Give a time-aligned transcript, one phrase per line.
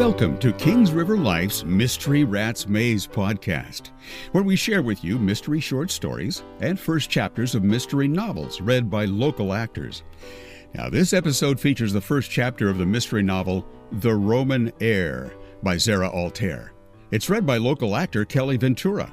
[0.00, 3.90] Welcome to Kings River Life's Mystery Rats Maze podcast,
[4.32, 8.88] where we share with you mystery short stories and first chapters of mystery novels read
[8.88, 10.02] by local actors.
[10.72, 15.76] Now, this episode features the first chapter of the mystery novel The Roman Heir by
[15.76, 16.72] Zara Altair.
[17.10, 19.12] It's read by local actor Kelly Ventura.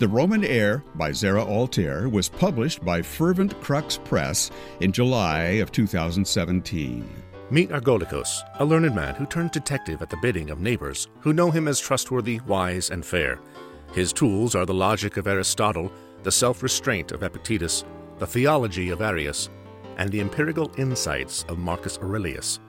[0.00, 4.50] The Roman Heir by Zara Altair was published by Fervent Crux Press
[4.80, 7.23] in July of 2017.
[7.50, 11.50] Meet Argolicus, a learned man who turns detective at the bidding of neighbors who know
[11.50, 13.38] him as trustworthy, wise, and fair.
[13.92, 17.84] His tools are the logic of Aristotle, the self restraint of Epictetus,
[18.18, 19.50] the theology of Arius,
[19.98, 22.60] and the empirical insights of Marcus Aurelius,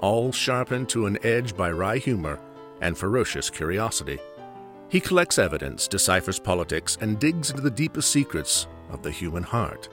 [0.00, 2.40] all sharpened to an edge by wry humor
[2.80, 4.18] and ferocious curiosity.
[4.88, 9.88] He collects evidence, deciphers politics, and digs into the deepest secrets of the human heart.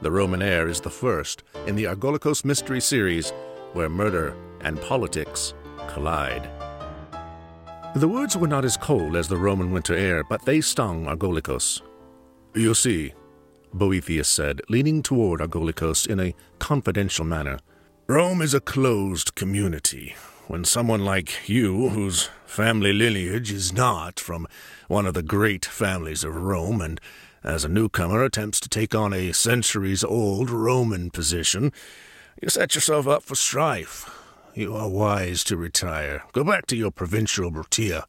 [0.00, 3.32] The Roman Heir is the first in the Argolicus Mystery series
[3.74, 5.52] where murder and politics
[5.88, 6.48] collide.
[7.94, 11.80] The words were not as cold as the Roman winter air, but they stung Argolicus.
[12.54, 13.12] You see,
[13.72, 17.58] Boethius said, leaning toward Argolicus in a confidential manner,
[18.06, 20.14] Rome is a closed community.
[20.46, 24.46] When someone like you, whose family lineage is not from
[24.88, 27.00] one of the great families of Rome, and
[27.42, 31.72] as a newcomer attempts to take on a centuries old Roman position,
[32.42, 34.10] you set yourself up for strife.
[34.54, 36.22] You are wise to retire.
[36.32, 38.04] Go back to your provincial Brutia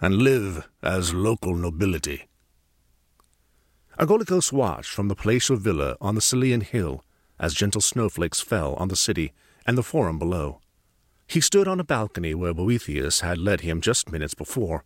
[0.00, 2.28] and live as local nobility.
[3.98, 7.04] Argolicus watched from the palatial villa on the Celian hill
[7.38, 9.32] as gentle snowflakes fell on the city
[9.66, 10.60] and the forum below.
[11.26, 14.84] He stood on a balcony where Boethius had led him just minutes before.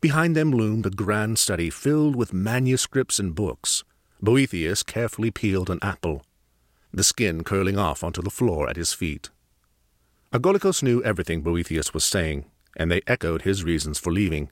[0.00, 3.82] Behind them loomed a grand study filled with manuscripts and books.
[4.20, 6.22] Boethius carefully peeled an apple,
[6.92, 9.30] the skin curling off onto the floor at his feet.
[10.32, 12.44] Argolicus knew everything Boethius was saying,
[12.76, 14.50] and they echoed his reasons for leaving.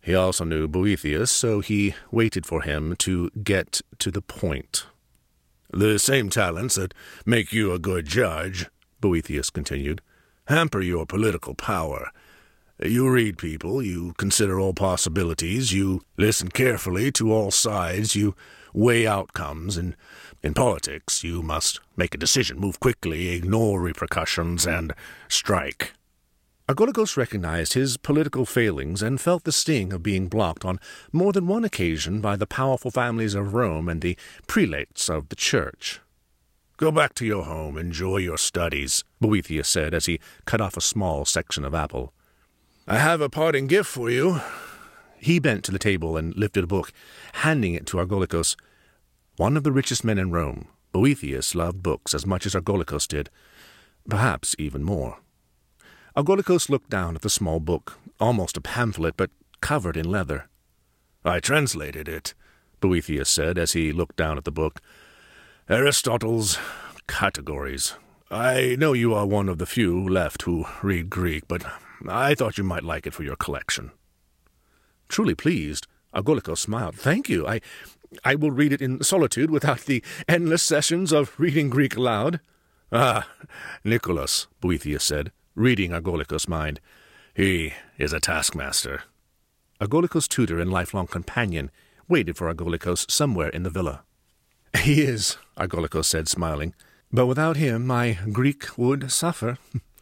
[0.00, 4.86] He also knew Boethius, so he waited for him to get to the point.
[5.72, 6.94] The same talents that
[7.24, 8.66] make you a good judge,
[9.00, 10.00] Boethius continued,
[10.46, 12.10] hamper your political power.
[12.82, 18.36] You read people, you consider all possibilities, you listen carefully to all sides, you
[18.74, 19.96] weigh outcomes, and
[20.42, 24.92] in politics you must make a decision, move quickly, ignore repercussions, and
[25.26, 25.94] strike.
[26.68, 30.78] Argolicus recognized his political failings and felt the sting of being blocked on
[31.12, 35.36] more than one occasion by the powerful families of Rome and the prelates of the
[35.36, 36.00] church.
[36.76, 40.82] Go back to your home, enjoy your studies, Boethius said as he cut off a
[40.82, 42.12] small section of apple.
[42.88, 44.40] I have a parting gift for you.
[45.18, 46.92] He bent to the table and lifted a book,
[47.32, 48.54] handing it to Argolicus.
[49.36, 53.28] One of the richest men in Rome, Boethius loved books as much as Argolicus did,
[54.08, 55.18] perhaps even more.
[56.16, 59.30] Argolicus looked down at the small book, almost a pamphlet, but
[59.60, 60.48] covered in leather.
[61.24, 62.34] I translated it,
[62.80, 64.80] Boethius said as he looked down at the book.
[65.68, 66.56] Aristotle's
[67.08, 67.94] Categories.
[68.30, 71.64] I know you are one of the few left who read Greek, but
[72.08, 73.92] I thought you might like it for your collection.
[75.08, 76.96] Truly pleased, Argolicus smiled.
[76.96, 77.46] Thank you.
[77.46, 77.60] I,
[78.24, 82.40] I will read it in solitude without the endless sessions of reading Greek aloud.
[82.92, 83.28] Ah,
[83.84, 86.80] Nicholas, Boethius said reading Argolicus' mind.
[87.34, 89.02] He is a taskmaster.
[89.80, 91.70] Argolicus' tutor and lifelong companion
[92.08, 94.04] waited for Argolicus somewhere in the villa.
[94.78, 96.74] He is, Argolicus said, smiling,
[97.10, 99.58] but without him my Greek would suffer.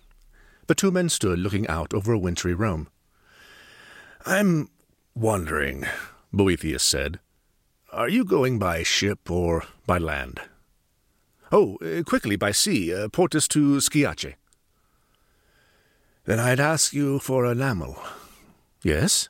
[0.66, 2.88] the two men stood looking out over a wintry Rome.
[4.26, 4.70] I'm
[5.14, 5.86] wondering,
[6.32, 7.20] Boethius said,
[7.92, 10.40] are you going by ship or by land?
[11.52, 14.34] Oh, uh, quickly by sea, uh, Portus to Sciace.
[16.24, 17.96] Then I'd ask you for a enamel.
[18.82, 19.28] Yes?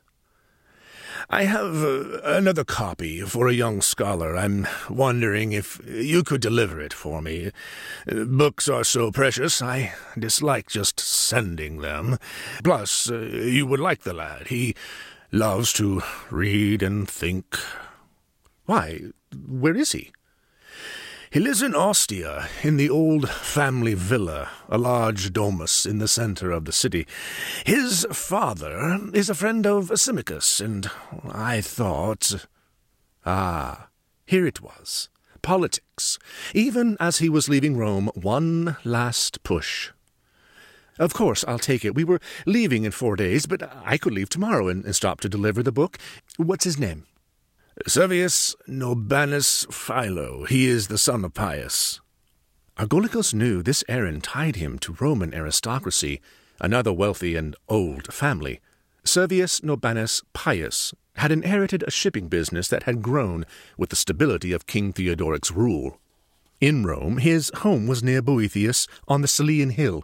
[1.29, 4.35] I have uh, another copy for a young scholar.
[4.35, 7.51] I'm wondering if you could deliver it for me.
[8.09, 12.17] Uh, books are so precious, I dislike just sending them.
[12.63, 14.47] Plus, uh, you would like the lad.
[14.47, 14.75] He
[15.31, 17.57] loves to read and think.
[18.65, 19.01] Why,
[19.47, 20.11] where is he?
[21.35, 26.49] He lives in Ostia, in the old family villa, a large domus in the centre
[26.49, 27.05] of the city.
[27.65, 30.89] His father is a friend of Symmachus, and
[31.27, 32.47] I thought.
[33.25, 33.89] Ah,
[34.25, 35.09] here it was.
[35.41, 36.17] Politics.
[36.53, 39.91] Even as he was leaving Rome, one last push.
[40.97, 41.95] Of course, I'll take it.
[41.95, 45.27] We were leaving in four days, but I could leave tomorrow and, and stop to
[45.27, 45.97] deliver the book.
[46.37, 47.03] What's his name?
[47.85, 50.45] Servius Norbanus Philo.
[50.45, 51.99] He is the son of Pius.
[52.77, 56.21] Argolicus knew this errand tied him to Roman aristocracy,
[56.61, 58.61] another wealthy and old family,
[59.03, 63.45] Servius Norbanus Pius had inherited a shipping business that had grown
[63.77, 65.99] with the stability of King Theodoric's rule.
[66.61, 70.01] In Rome, his home was near Boethius on the Celian Hill,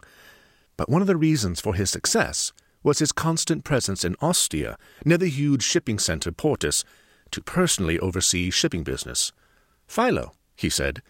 [0.76, 2.52] but one of the reasons for his success
[2.82, 4.76] was his constant presence in Ostia,
[5.06, 6.84] near the huge shipping center Portus,
[7.32, 9.32] to personally oversee shipping business.
[9.86, 11.02] Philo, he said,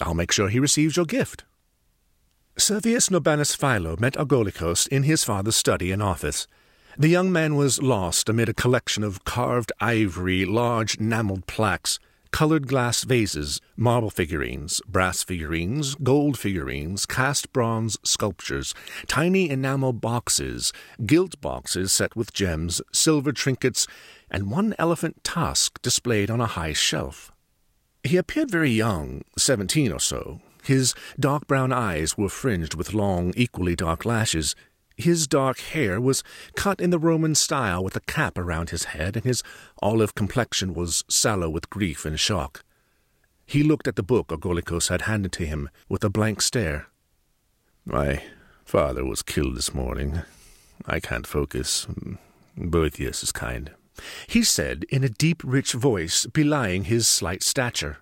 [0.00, 1.44] I'll make sure he receives your gift.
[2.56, 6.46] Servius Norbanus Philo met Argolicus in his father's study and office.
[6.96, 11.98] The young man was lost amid a collection of carved ivory, large enameled plaques,
[12.30, 18.74] colored glass vases, marble figurines, brass figurines, gold figurines, cast bronze sculptures,
[19.06, 20.72] tiny enamel boxes,
[21.04, 23.86] gilt boxes set with gems, silver trinkets,
[24.30, 27.32] and one elephant tusk displayed on a high shelf.
[28.04, 30.40] He appeared very young, seventeen or so.
[30.62, 34.54] His dark brown eyes were fringed with long, equally dark lashes.
[34.98, 36.22] His dark hair was
[36.56, 39.42] cut in the Roman style with a cap around his head, and his
[39.80, 42.64] olive complexion was sallow with grief and shock.
[43.46, 46.88] He looked at the book Argolicus had handed to him with a blank stare.
[47.86, 48.22] My
[48.64, 50.20] father was killed this morning.
[50.84, 51.86] I can't focus.
[52.56, 53.70] Boethius is kind
[54.26, 57.98] he said in a deep, rich voice belying his slight stature.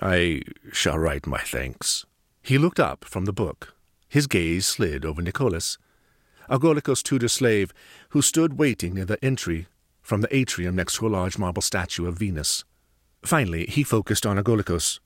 [0.00, 0.42] I
[0.72, 2.06] shall write my thanks.
[2.42, 3.74] He looked up from the book.
[4.08, 5.76] His gaze slid over Nicholas,
[6.48, 7.72] Argolicus' tutor slave,
[8.10, 9.66] who stood waiting near the entry
[10.00, 12.64] from the atrium next to a large marble statue of Venus.
[13.22, 15.00] Finally, he focused on Argolicus.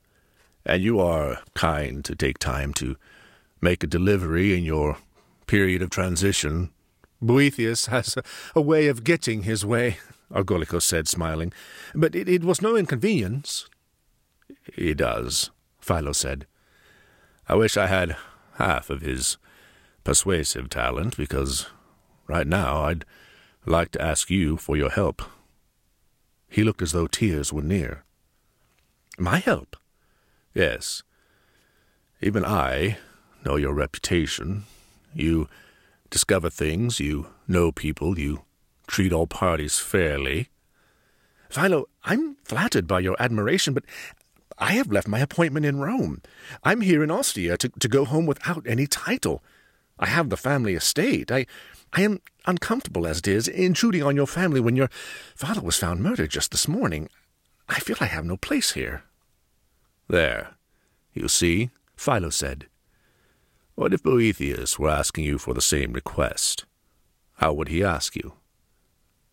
[0.65, 2.97] And you are kind to take time to
[3.61, 4.99] make a delivery in your
[5.47, 6.71] period of transition.
[7.21, 8.23] Boethius has a,
[8.55, 9.99] a way of getting his way.
[10.33, 11.53] Argolicus said, smiling.
[11.95, 13.69] But it, it was no inconvenience.
[14.73, 15.51] He does,
[15.81, 16.47] Philo said.
[17.49, 18.17] I wish I had
[18.55, 19.37] half of his
[20.05, 21.67] persuasive talent, because
[22.27, 23.05] right now I'd
[23.67, 25.23] like to ask you for your help.
[26.49, 28.05] He looked as though tears were near.
[29.19, 29.77] My help?
[30.55, 31.03] Yes.
[32.21, 32.99] Even I
[33.45, 34.65] know your reputation.
[35.15, 35.49] You
[36.11, 38.43] discover things, you know people, you
[38.87, 40.49] treat all parties fairly.
[41.49, 43.85] Philo, I'm flattered by your admiration, but
[44.59, 46.23] I have left my appointment in Rome.
[46.63, 49.43] I'm here in Ostia to, to go home without any title.
[50.03, 51.31] I have the family estate.
[51.31, 51.47] I,
[51.93, 54.89] I am uncomfortable as it is, intruding on your family when your
[55.37, 57.09] father was found murdered just this morning.
[57.69, 59.05] I feel I have no place here.
[60.09, 60.57] There.
[61.15, 62.67] You see, Philo said.
[63.77, 66.65] What if Boethius were asking you for the same request?
[67.35, 68.33] How would he ask you?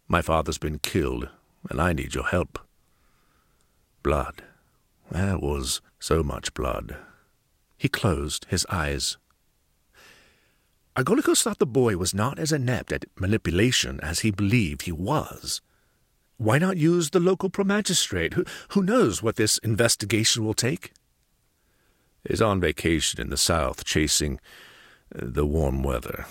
[0.08, 1.30] My father's been killed,
[1.68, 2.60] and I need your help.
[4.04, 4.44] Blood.
[5.10, 6.96] There was so much blood.
[7.76, 9.18] He closed his eyes.
[11.00, 15.62] Argolicus thought the boy was not as inept at manipulation as he believed he was.
[16.36, 18.34] Why not use the local promagistrate?
[18.34, 20.92] Who, who knows what this investigation will take?
[22.26, 24.42] Is on vacation in the south chasing
[25.16, 26.26] uh, the warm weather.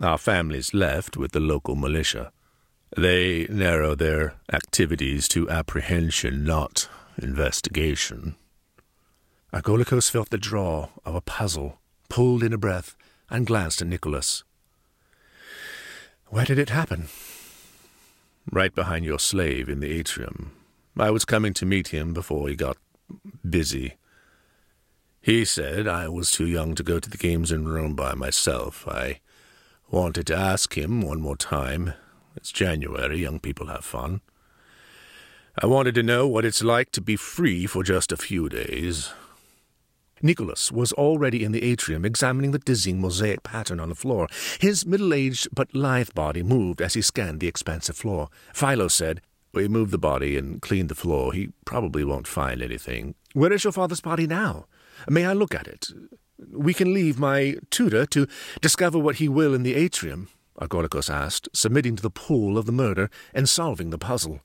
[0.00, 2.32] Our family's left with the local militia.
[2.96, 6.88] They narrow their activities to apprehension, not
[7.18, 8.36] investigation.
[9.52, 12.96] Argolicus felt the draw of a puzzle, pulled in a breath,
[13.30, 14.44] and glanced at Nicholas.
[16.26, 17.08] Where did it happen?
[18.50, 20.52] Right behind your slave in the atrium.
[20.98, 22.76] I was coming to meet him before he got
[23.48, 23.94] busy.
[25.20, 28.86] He said I was too young to go to the games in Rome by myself.
[28.88, 29.20] I
[29.90, 31.94] wanted to ask him one more time,
[32.36, 34.20] it's January, young people have fun.
[35.60, 39.10] I wanted to know what it's like to be free for just a few days.
[40.22, 44.28] Nicholas was already in the atrium examining the dizzying mosaic pattern on the floor.
[44.60, 48.28] His middle aged but lithe body moved as he scanned the expansive floor.
[48.52, 49.20] Philo said,
[49.52, 51.32] We moved the body and cleaned the floor.
[51.32, 53.14] He probably won't find anything.
[53.32, 54.66] Where is your father's body now?
[55.08, 55.88] May I look at it?
[56.50, 58.26] We can leave my tutor to
[58.60, 60.28] discover what he will in the atrium.
[60.60, 64.40] Argolicus asked, submitting to the pull of the murder and solving the puzzle.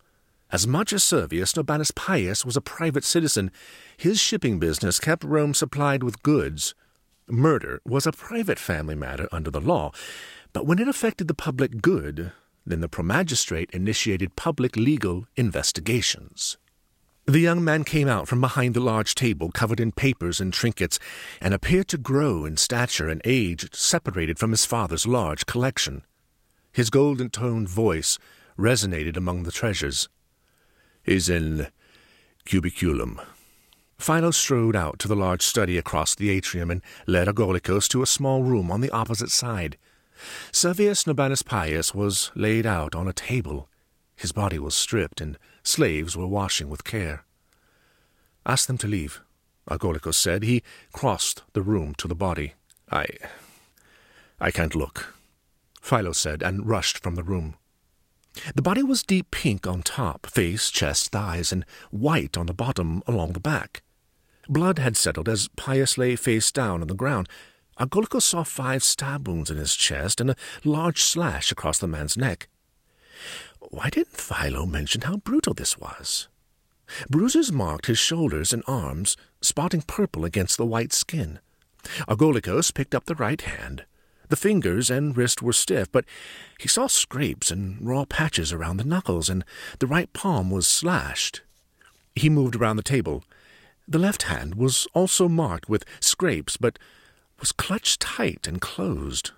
[0.54, 3.50] As much as Servius Norbanus Pius was a private citizen,
[3.98, 6.76] his shipping business kept Rome supplied with goods.
[7.28, 9.92] Murder was a private family matter under the law,
[10.54, 12.34] but when it affected the public good,
[12.68, 16.58] then the promagistrate initiated public legal investigations.
[17.26, 21.00] The young man came out from behind the large table covered in papers and trinkets,
[21.42, 26.04] and appeared to grow in stature and age, separated from his father's large collection.
[26.72, 28.20] His golden toned voice
[28.56, 30.10] resonated among the treasures.
[31.04, 31.68] He's in
[32.46, 33.20] cubiculum.
[33.98, 38.08] Philo strode out to the large study across the atrium and led Argolicus to a
[38.08, 39.78] small room on the opposite side.
[40.52, 43.70] Servius Norbanus Pius was laid out on a table.
[44.16, 47.26] His body was stripped, and slaves were washing with care.
[48.46, 49.22] Ask them to leave,
[49.70, 50.44] Argolicus said.
[50.44, 52.54] He crossed the room to the body.
[52.92, 53.08] I.
[54.40, 55.16] I can't look,
[55.82, 57.56] Philo said, and rushed from the room.
[58.56, 63.04] The body was deep pink on top, face, chest, thighs, and white on the bottom
[63.08, 63.84] along the back.
[64.50, 67.30] Blood had settled as Pius lay face down on the ground.
[67.80, 72.18] Argolicus saw five stab wounds in his chest and a large slash across the man's
[72.18, 72.50] neck.
[73.60, 76.28] Why didn't Philo mention how brutal this was?
[77.10, 81.40] Bruises marked his shoulders and arms, spotting purple against the white skin.
[82.08, 83.86] Argolicus picked up the right hand.
[84.30, 86.06] The fingers and wrist were stiff, but
[86.60, 89.44] he saw scrapes and raw patches around the knuckles, and
[89.80, 91.42] the right palm was slashed.
[92.16, 93.24] He moved around the table.
[93.88, 96.80] The left hand was also marked with scrapes, but
[97.40, 99.32] was clutched tight and closed.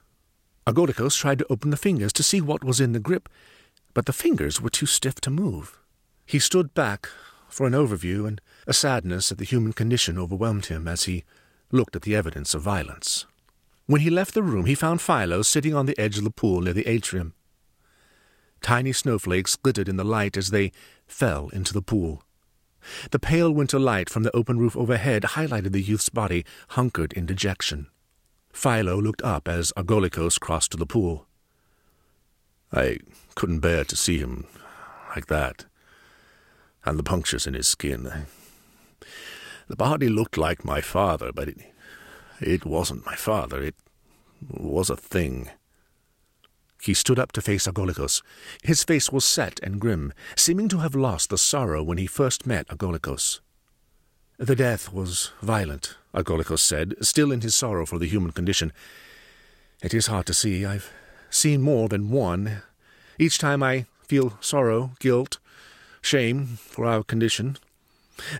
[0.67, 3.29] Argolicus tried to open the fingers to see what was in the grip,
[3.93, 5.79] but the fingers were too stiff to move.
[6.25, 7.09] He stood back
[7.47, 11.23] for an overview, and a sadness at the human condition overwhelmed him as he
[11.71, 13.25] looked at the evidence of violence.
[13.87, 16.61] When he left the room, he found Philo sitting on the edge of the pool
[16.61, 17.33] near the atrium.
[18.61, 20.71] Tiny snowflakes glittered in the light as they
[21.05, 22.23] fell into the pool.
[23.11, 27.25] The pale winter light from the open roof overhead highlighted the youth's body, hunkered in
[27.25, 27.87] dejection.
[28.51, 31.27] Philo looked up as Argolicus crossed to the pool.
[32.71, 32.97] I
[33.35, 34.47] couldn't bear to see him
[35.15, 35.65] like that,
[36.85, 38.25] and the punctures in his skin.
[39.67, 41.57] The body looked like my father, but it,
[42.39, 43.61] it wasn't my father.
[43.61, 43.75] It
[44.49, 45.49] was a thing.
[46.81, 48.21] He stood up to face Argolicus.
[48.63, 52.45] His face was set and grim, seeming to have lost the sorrow when he first
[52.45, 53.39] met Argolicus.
[54.37, 58.71] The death was violent, Argolicus said, still in his sorrow for the human condition.
[59.81, 60.65] It is hard to see.
[60.65, 60.91] I've
[61.29, 62.61] seen more than one.
[63.17, 65.39] Each time I feel sorrow, guilt,
[66.01, 67.57] shame for our condition.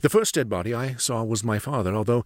[0.01, 2.25] The first dead body I saw was my father, although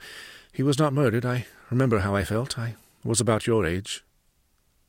[0.51, 1.25] he was not murdered.
[1.25, 2.57] I remember how I felt.
[2.57, 4.03] I was about your age.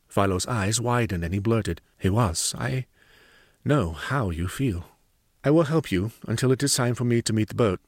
[0.09, 2.55] Philo's eyes widened and he blurted, He was.
[2.59, 2.87] I
[3.65, 4.85] know how you feel.
[5.45, 7.81] I will help you until it is time for me to meet the boat.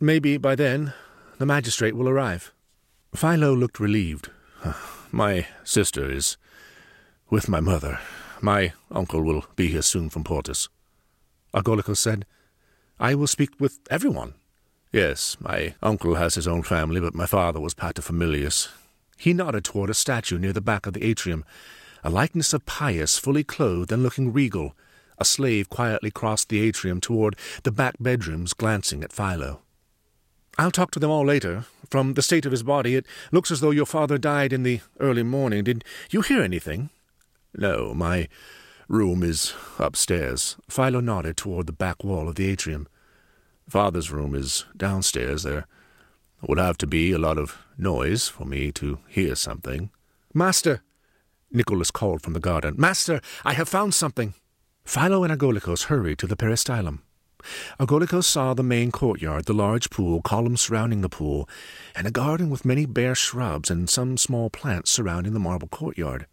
[0.00, 0.94] Maybe by then
[1.38, 2.52] the magistrate will arrive.
[3.14, 4.30] Philo looked relieved.
[5.12, 6.36] My sister is
[7.28, 7.98] with my mother.
[8.40, 10.68] My uncle will be here soon from Portus.
[11.54, 12.24] Argolicus said,
[12.98, 14.34] I will speak with everyone.
[14.92, 18.68] Yes, my uncle has his own family, but my father was paterfamilias.
[19.16, 21.46] He nodded toward a statue near the back of the atrium,
[22.04, 24.74] a likeness of Pius fully clothed and looking regal.
[25.18, 29.60] A slave quietly crossed the atrium toward the back bedrooms, glancing at Philo.
[30.58, 31.64] I'll talk to them all later.
[31.88, 34.80] From the state of his body, it looks as though your father died in the
[35.00, 35.64] early morning.
[35.64, 36.90] Did you hear anything?
[37.54, 38.28] No, my
[38.88, 40.56] room is upstairs.
[40.68, 42.88] Philo nodded toward the back wall of the atrium.
[43.72, 45.44] Father's room is downstairs.
[45.44, 45.66] There
[46.46, 49.88] would have to be a lot of noise for me to hear something.
[50.34, 50.82] Master!
[51.50, 52.74] Nicholas called from the garden.
[52.76, 54.34] Master, I have found something.
[54.84, 56.98] Philo and Argolicus hurried to the peristylum.
[57.80, 61.48] Argolicus saw the main courtyard, the large pool, columns surrounding the pool,
[61.96, 66.26] and a garden with many bare shrubs and some small plants surrounding the marble courtyard.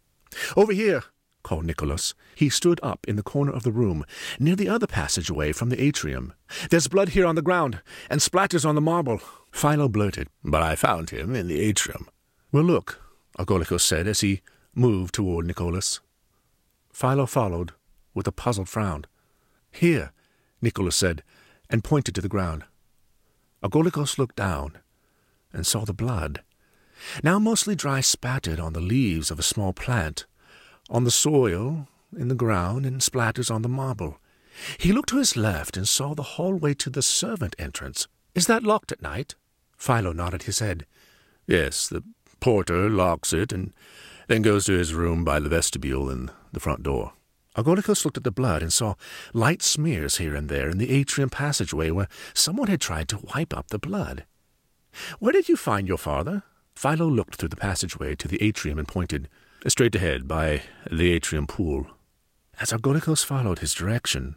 [0.58, 1.04] Over here,
[1.42, 2.14] called Nicholas.
[2.34, 4.04] He stood up in the corner of the room,
[4.38, 6.32] near the other passageway from the atrium.
[6.70, 9.20] There's blood here on the ground, and splatters on the marble.
[9.52, 12.08] Philo blurted, But I found him in the atrium.
[12.52, 13.00] Well, look,
[13.38, 14.42] Argolicus said as he
[14.74, 16.00] moved toward Nicholas.
[16.92, 17.72] Philo followed,
[18.14, 19.06] with a puzzled frown.
[19.70, 20.12] Here,
[20.60, 21.22] Nicholas said,
[21.68, 22.64] and pointed to the ground.
[23.62, 24.78] Argolicus looked down
[25.52, 26.42] and saw the blood,
[27.22, 30.26] now mostly dry spattered on the leaves of a small plant,
[30.90, 34.18] on the soil, in the ground, and splatters on the marble.
[34.78, 38.08] He looked to his left and saw the hallway to the servant entrance.
[38.34, 39.34] Is that locked at night?
[39.76, 40.86] Philo nodded his head.
[41.46, 42.02] Yes, the
[42.40, 43.72] porter locks it and
[44.28, 47.12] then goes to his room by the vestibule and the front door.
[47.56, 48.94] Argolicus looked at the blood and saw
[49.32, 53.56] light smears here and there in the atrium passageway where someone had tried to wipe
[53.56, 54.24] up the blood.
[55.18, 56.42] Where did you find your father?
[56.74, 59.28] Philo looked through the passageway to the atrium and pointed.
[59.66, 61.86] Straight ahead, by the atrium pool.
[62.60, 64.36] As Argolicus followed his direction,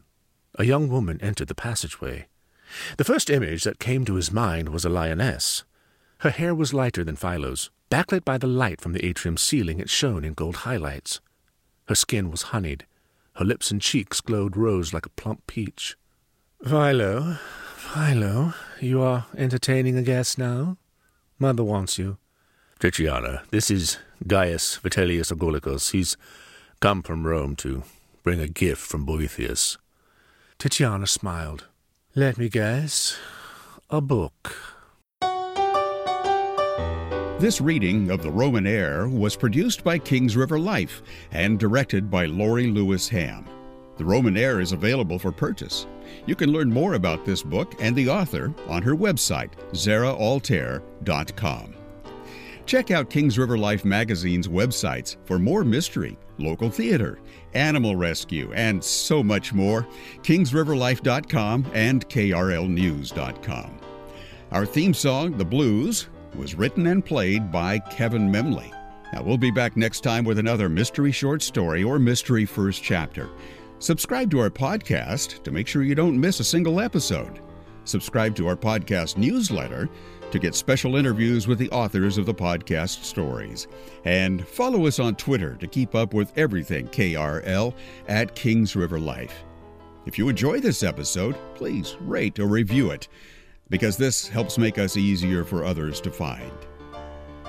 [0.56, 2.27] a young woman entered the passageway.
[2.98, 5.63] The first image that came to his mind was a lioness.
[6.20, 7.70] Her hair was lighter than Philo's.
[7.89, 11.22] Backlit by the light from the atrium ceiling, it shone in gold highlights.
[11.88, 12.86] Her skin was honeyed.
[13.36, 15.96] Her lips and cheeks glowed rose like a plump peach.
[16.63, 17.38] Philo,
[17.75, 20.77] Philo, You are entertaining a guest now?
[21.39, 22.18] Mother wants you.
[22.80, 25.92] Titiana, this is Gaius Vitellius Autolycus.
[25.92, 26.18] He's
[26.80, 27.84] come from Rome to
[28.24, 29.77] bring a gift from Boethius.
[30.58, 31.65] Titiana smiled.
[32.15, 33.18] Let me guess.
[33.89, 34.56] A book.
[37.39, 41.01] This reading of The Roman Heir was produced by Kings River Life
[41.32, 43.46] and directed by Lorie Lewis Ham.
[43.98, 45.86] The Roman Heir is available for purchase.
[46.25, 51.75] You can learn more about this book and the author on her website, zaraaltair.com.
[52.65, 57.20] Check out Kings River Life magazine's websites for more mystery, local theater,
[57.53, 59.86] animal rescue, and so much more.
[60.22, 63.79] KingsRiverLife.com and KRLNews.com.
[64.51, 68.72] Our theme song, The Blues, was written and played by Kevin Memley.
[69.12, 73.29] Now, we'll be back next time with another mystery short story or mystery first chapter.
[73.79, 77.41] Subscribe to our podcast to make sure you don't miss a single episode.
[77.84, 79.89] Subscribe to our podcast newsletter
[80.34, 83.68] to get special interviews with the authors of the podcast stories.
[84.04, 87.75] And follow us on Twitter to keep up with everything KRL
[88.08, 89.44] at Kings River Life.
[90.08, 93.08] If you enjoy this episode, please rate or review it
[93.70, 96.52] because this helps make us easier for others to find.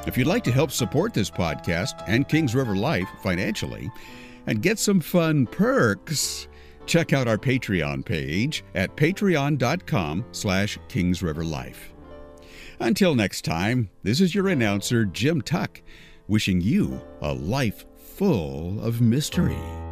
[0.06, 3.90] If you'd like to help support this podcast and Kings River Life financially
[4.46, 6.48] and get some fun perks,
[6.84, 11.93] check out our Patreon page at patreon.com slash kingsriverlife.
[12.80, 15.80] Until next time, this is your announcer, Jim Tuck,
[16.26, 19.83] wishing you a life full of mystery.